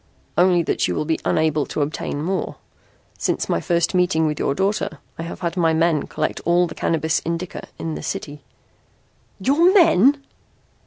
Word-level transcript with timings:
"Only 0.35 0.63
that 0.63 0.87
you 0.87 0.95
will 0.95 1.05
be 1.05 1.19
unable 1.23 1.67
to 1.67 1.83
obtain 1.83 2.23
more. 2.23 2.55
Since 3.19 3.47
my 3.47 3.61
first 3.61 3.93
meeting 3.93 4.25
with 4.25 4.39
your 4.39 4.55
daughter 4.55 4.97
I 5.19 5.21
have 5.21 5.41
had 5.41 5.55
my 5.55 5.75
men 5.75 6.07
collect 6.07 6.41
all 6.43 6.65
the 6.65 6.73
Cannabis 6.73 7.21
Indica 7.23 7.67
in 7.77 7.93
the 7.93 8.01
city." 8.01 8.41
"Your 9.39 9.71
men!" 9.75 10.25